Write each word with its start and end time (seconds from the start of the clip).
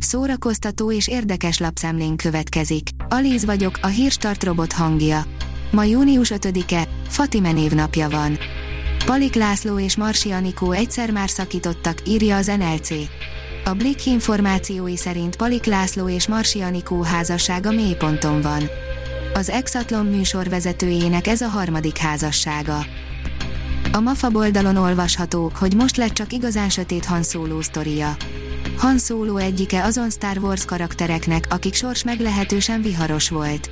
Szórakoztató 0.00 0.92
és 0.92 1.08
érdekes 1.08 1.58
lapszemlén 1.58 2.16
következik. 2.16 2.88
Alíz 3.08 3.44
vagyok, 3.44 3.78
a 3.82 3.86
hírstart 3.86 4.44
robot 4.44 4.72
hangja. 4.72 5.24
Ma 5.70 5.84
június 5.84 6.32
5-e, 6.34 6.88
Fatime 7.08 7.52
névnapja 7.52 8.08
van. 8.08 8.38
Palik 9.04 9.34
László 9.34 9.78
és 9.78 9.96
Marsi 9.96 10.30
Anikó 10.30 10.72
egyszer 10.72 11.10
már 11.10 11.30
szakítottak, 11.30 12.08
írja 12.08 12.36
az 12.36 12.46
NLC. 12.46 12.90
A 13.64 13.72
Blick 13.72 14.06
információi 14.06 14.96
szerint 14.96 15.36
Palik 15.36 15.64
László 15.64 16.08
és 16.08 16.28
Marsi 16.28 16.60
Anikó 16.60 17.02
házassága 17.02 17.70
mélyponton 17.70 18.40
van. 18.40 18.62
Az 19.34 19.50
Exatlon 19.50 20.06
műsorvezetőjének 20.06 21.26
ez 21.26 21.40
a 21.40 21.48
harmadik 21.48 21.96
házassága. 21.96 22.86
A 23.92 24.00
MAFA 24.00 24.30
oldalon 24.32 24.76
olvasható, 24.76 25.52
hogy 25.58 25.74
most 25.74 25.96
lett 25.96 26.12
csak 26.12 26.32
igazán 26.32 26.68
sötét 26.68 27.04
Han 27.04 27.22
Solo 27.22 27.62
sztoria. 27.62 28.16
Han 28.80 28.98
Solo 28.98 29.36
egyike 29.36 29.84
azon 29.84 30.10
Star 30.10 30.38
Wars 30.38 30.64
karaktereknek, 30.64 31.46
akik 31.50 31.74
sors 31.74 32.04
meglehetősen 32.04 32.82
viharos 32.82 33.28
volt. 33.28 33.70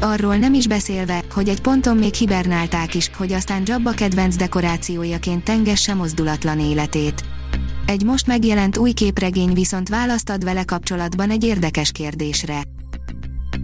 Arról 0.00 0.36
nem 0.36 0.54
is 0.54 0.66
beszélve, 0.66 1.22
hogy 1.32 1.48
egy 1.48 1.60
ponton 1.60 1.96
még 1.96 2.14
hibernálták 2.14 2.94
is, 2.94 3.10
hogy 3.16 3.32
aztán 3.32 3.62
Jabba 3.64 3.90
kedvenc 3.90 4.36
dekorációjaként 4.36 5.44
tengesse 5.44 5.94
mozdulatlan 5.94 6.60
életét. 6.60 7.24
Egy 7.86 8.04
most 8.04 8.26
megjelent 8.26 8.76
új 8.76 8.92
képregény 8.92 9.52
viszont 9.52 9.88
választ 9.88 10.30
ad 10.30 10.44
vele 10.44 10.64
kapcsolatban 10.64 11.30
egy 11.30 11.44
érdekes 11.44 11.92
kérdésre. 11.92 12.62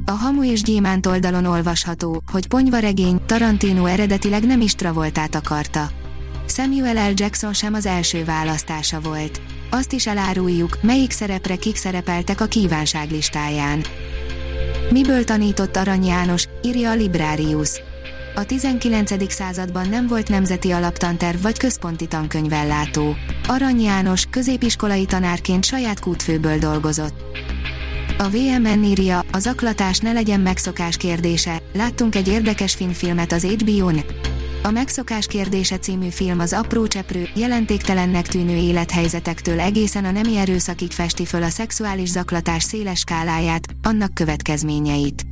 A 0.05 0.11
Hamu 0.11 0.45
és 0.45 0.63
Gyémánt 0.63 1.07
oldalon 1.07 1.45
olvasható, 1.45 2.23
hogy 2.33 2.47
ponyvaregény 2.47 3.21
Tarantino 3.27 3.85
eredetileg 3.85 4.47
nem 4.47 4.61
is 4.61 4.75
Travoltát 4.75 5.35
akarta. 5.35 5.91
Samuel 6.47 7.11
L. 7.11 7.13
Jackson 7.15 7.53
sem 7.53 7.75
az 7.75 7.87
első 7.87 8.25
választása 8.25 9.01
volt. 9.01 9.41
Azt 9.75 9.93
is 9.93 10.07
eláruljuk, 10.07 10.79
melyik 10.83 11.11
szerepre 11.11 11.57
kik 11.57 11.77
szerepeltek 11.77 12.41
a 12.41 12.47
kívánság 12.47 13.11
listáján. 13.11 13.85
Miből 14.91 15.25
tanított 15.25 15.77
Arany 15.77 16.05
János, 16.05 16.47
írja 16.63 16.91
a 16.91 16.95
Librarius. 16.95 17.81
A 18.35 18.45
19. 18.45 19.33
században 19.33 19.89
nem 19.89 20.07
volt 20.07 20.29
nemzeti 20.29 20.71
alaptanterv 20.71 21.43
vagy 21.43 21.59
központi 21.59 22.07
tankönyvellátó. 22.07 23.17
Arany 23.47 23.81
János 23.81 24.27
középiskolai 24.31 25.05
tanárként 25.05 25.65
saját 25.65 26.01
kútfőből 26.01 26.59
dolgozott. 26.59 27.15
A 28.19 28.29
VMN 28.29 28.85
írja, 28.85 29.25
az 29.33 29.47
aklatás 29.47 29.99
ne 29.99 30.13
legyen 30.13 30.41
megszokás 30.41 30.97
kérdése, 30.97 31.63
láttunk 31.73 32.15
egy 32.15 32.29
érdekes 32.29 32.77
filmet 32.93 33.33
az 33.33 33.45
HBO-n. 33.45 34.05
A 34.67 34.71
Megszokás 34.71 35.27
kérdése 35.27 35.79
című 35.79 36.09
film 36.09 36.39
az 36.39 36.53
apró 36.53 36.87
cseprő, 36.87 37.29
jelentéktelennek 37.35 38.27
tűnő 38.27 38.57
élethelyzetektől 38.57 39.61
egészen 39.61 40.05
a 40.05 40.11
nemi 40.11 40.37
erőszakig 40.37 40.91
festi 40.91 41.25
föl 41.25 41.43
a 41.43 41.49
szexuális 41.49 42.09
zaklatás 42.09 42.63
széles 42.63 42.99
skáláját, 42.99 43.67
annak 43.83 44.15
következményeit. 44.15 45.27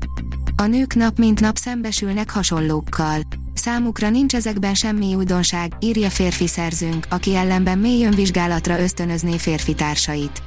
A 0.56 0.66
nők 0.66 0.94
nap 0.94 1.18
mint 1.18 1.40
nap 1.40 1.56
szembesülnek 1.56 2.30
hasonlókkal. 2.30 3.20
Számukra 3.54 4.10
nincs 4.10 4.34
ezekben 4.34 4.74
semmi 4.74 5.14
újdonság, 5.14 5.72
írja 5.80 6.10
férfi 6.10 6.46
szerzőnk, 6.46 7.06
aki 7.10 7.34
ellenben 7.34 7.78
mély 7.78 8.04
önvizsgálatra 8.04 8.80
ösztönözné 8.80 9.38
férfi 9.38 9.74
társait. 9.74 10.42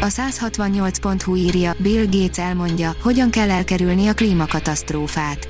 A 0.00 0.06
168.hu 0.06 1.36
írja, 1.36 1.74
Bill 1.78 2.04
Gates 2.04 2.38
elmondja, 2.38 2.96
hogyan 3.02 3.30
kell 3.30 3.50
elkerülni 3.50 4.06
a 4.06 4.14
klímakatasztrófát. 4.14 5.47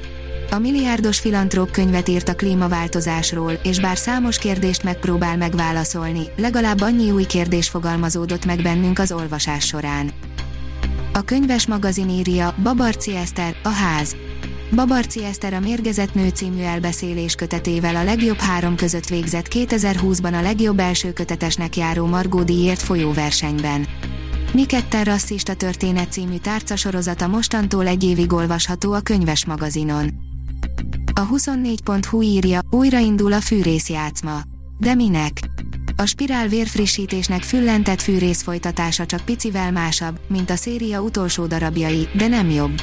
A 0.51 0.59
milliárdos 0.59 1.19
filantróp 1.19 1.71
könyvet 1.71 2.09
írt 2.09 2.29
a 2.29 2.35
klímaváltozásról, 2.35 3.53
és 3.63 3.81
bár 3.81 3.97
számos 3.97 4.39
kérdést 4.39 4.83
megpróbál 4.83 5.37
megválaszolni, 5.37 6.23
legalább 6.37 6.81
annyi 6.81 7.11
új 7.11 7.25
kérdés 7.25 7.69
fogalmazódott 7.69 8.45
meg 8.45 8.63
bennünk 8.63 8.99
az 8.99 9.13
olvasás 9.13 9.67
során. 9.67 10.11
A 11.13 11.23
könyves 11.23 11.67
magazin 11.67 12.09
írja, 12.09 12.55
Babarci 12.63 13.17
Eszter, 13.17 13.57
a 13.63 13.69
ház. 13.69 14.17
Babarci 14.75 15.25
Eszter 15.25 15.55
a 15.55 15.61
Mérgezett 15.61 16.14
Nő 16.14 16.29
című 16.29 16.63
elbeszélés 16.63 17.35
kötetével 17.35 17.97
a 17.97 18.05
legjobb 18.05 18.39
három 18.39 18.77
között 18.77 19.08
végzett 19.08 19.47
2020-ban 19.51 20.39
a 20.39 20.42
legjobb 20.42 20.79
első 20.79 21.13
kötetesnek 21.13 21.77
járó 21.77 22.07
Margó 22.07 22.42
díjért 22.42 22.83
folyó 22.83 23.13
versenyben. 23.13 23.87
Mi 24.53 24.67
ketten 24.67 25.05
rasszista 25.05 25.55
történet 25.55 26.13
című 26.13 26.37
tárcasorozata 26.37 27.27
mostantól 27.27 27.87
egy 27.87 28.05
évig 28.05 28.33
olvasható 28.33 28.92
a 28.92 29.01
könyves 29.01 29.45
magazinon. 29.45 30.27
A 31.18 31.27
24.hu 31.27 32.23
írja, 32.23 32.61
újraindul 32.70 33.33
a 33.33 33.40
fűrészjátszma. 33.40 34.40
De 34.79 34.95
minek? 34.95 35.40
A 35.96 36.06
spirál 36.06 36.48
vérfrissítésnek 36.48 37.42
füllentett 37.42 38.01
fűrész 38.01 38.42
folytatása 38.42 39.06
csak 39.06 39.20
picivel 39.20 39.73
másabb, 39.73 40.20
mint 40.28 40.51
a 40.51 40.57
széria 40.57 41.01
utolsó 41.01 41.46
darabjai, 41.46 42.08
de 42.17 42.27
nem 42.27 42.51
jobb. 42.51 42.83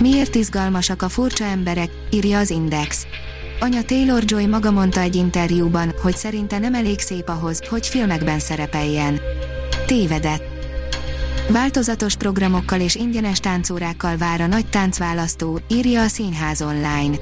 Miért 0.00 0.34
izgalmasak 0.34 1.02
a 1.02 1.08
furcsa 1.08 1.44
emberek, 1.44 1.90
írja 2.10 2.38
az 2.38 2.50
Index. 2.50 3.06
Anya 3.60 3.82
Taylor 3.82 4.22
Joy 4.26 4.46
maga 4.46 4.70
mondta 4.70 5.00
egy 5.00 5.14
interjúban, 5.14 5.92
hogy 6.02 6.16
szerinte 6.16 6.58
nem 6.58 6.74
elég 6.74 7.00
szép 7.00 7.28
ahhoz, 7.28 7.66
hogy 7.68 7.86
filmekben 7.86 8.38
szerepeljen. 8.38 9.20
Tévedett. 9.86 10.51
Változatos 11.48 12.16
programokkal 12.16 12.80
és 12.80 12.94
ingyenes 12.94 13.38
táncórákkal 13.38 14.16
vár 14.16 14.40
a 14.40 14.46
nagy 14.46 14.66
táncválasztó, 14.66 15.60
írja 15.68 16.02
a 16.02 16.08
Színház 16.08 16.62
online. 16.62 17.16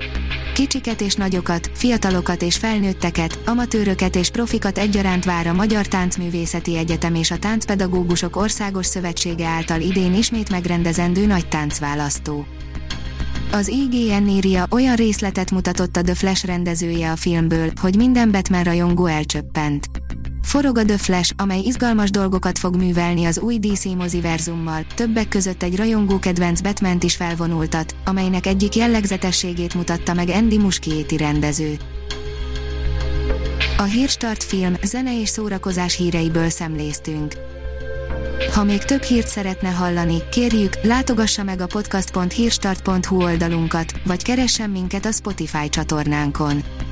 Kicsiket 0.54 1.00
és 1.00 1.14
nagyokat, 1.14 1.70
fiatalokat 1.74 2.42
és 2.42 2.56
felnőtteket, 2.56 3.38
amatőröket 3.46 4.16
és 4.16 4.30
profikat 4.30 4.78
egyaránt 4.78 5.24
vár 5.24 5.46
a 5.46 5.52
Magyar 5.52 5.86
Táncművészeti 5.86 6.76
Egyetem 6.76 7.14
és 7.14 7.30
a 7.30 7.38
Táncpedagógusok 7.38 8.36
Országos 8.36 8.86
Szövetsége 8.86 9.46
által 9.46 9.80
idén 9.80 10.14
ismét 10.14 10.50
megrendezendő 10.50 11.26
nagy 11.26 11.48
táncválasztó. 11.48 12.46
Az 13.52 13.68
IGN 13.68 14.28
írja, 14.28 14.66
olyan 14.70 14.96
részletet 14.96 15.50
mutatott 15.50 15.96
a 15.96 16.02
The 16.02 16.14
Flash 16.14 16.46
rendezője 16.46 17.10
a 17.10 17.16
filmből, 17.16 17.72
hogy 17.80 17.96
minden 17.96 18.30
Batman 18.30 18.62
rajongó 18.62 19.06
elcsöppent. 19.06 19.86
Forog 20.42 20.78
a 20.78 20.84
The 20.84 20.98
Flash, 20.98 21.32
amely 21.36 21.60
izgalmas 21.60 22.10
dolgokat 22.10 22.58
fog 22.58 22.76
művelni 22.76 23.24
az 23.24 23.38
új 23.38 23.58
DC 23.58 23.84
moziverzummal, 23.84 24.84
többek 24.94 25.28
között 25.28 25.62
egy 25.62 25.76
rajongó 25.76 26.18
kedvenc 26.18 26.60
batman 26.60 26.98
is 27.00 27.16
felvonultat, 27.16 27.94
amelynek 28.04 28.46
egyik 28.46 28.74
jellegzetességét 28.74 29.74
mutatta 29.74 30.14
meg 30.14 30.28
Andy 30.28 30.58
Muschietti 30.58 31.16
rendező. 31.16 31.76
A 33.76 33.82
Hírstart 33.82 34.42
film, 34.42 34.74
zene 34.82 35.20
és 35.20 35.28
szórakozás 35.28 35.96
híreiből 35.96 36.48
szemléztünk. 36.48 37.34
Ha 38.54 38.64
még 38.64 38.84
több 38.84 39.02
hírt 39.02 39.28
szeretne 39.28 39.68
hallani, 39.68 40.22
kérjük, 40.30 40.72
látogassa 40.82 41.42
meg 41.42 41.60
a 41.60 41.66
podcast.hírstart.hu 41.66 43.22
oldalunkat, 43.22 43.92
vagy 44.04 44.22
keressen 44.22 44.70
minket 44.70 45.06
a 45.06 45.12
Spotify 45.12 45.68
csatornánkon. 45.68 46.62